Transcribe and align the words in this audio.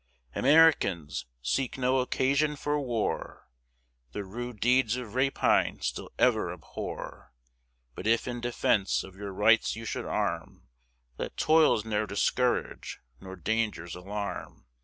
"Americans, 0.33 1.27
seek 1.43 1.77
no 1.77 1.99
occasion 1.99 2.55
for 2.55 2.79
war; 2.79 3.51
The 4.13 4.23
rude 4.23 4.59
deeds 4.59 4.95
of 4.97 5.13
rapine 5.13 5.79
still 5.81 6.09
ever 6.17 6.51
abhor: 6.51 7.33
But 7.93 8.07
if 8.07 8.27
in 8.27 8.41
defence 8.41 9.03
of 9.03 9.15
your 9.15 9.31
rights 9.31 9.75
you 9.75 9.85
should 9.85 10.05
arm, 10.05 10.69
Let 11.19 11.37
toils 11.37 11.85
ne'er 11.85 12.07
discourage, 12.07 12.99
nor 13.19 13.35
dangers 13.35 13.93
alarm. 13.93 14.65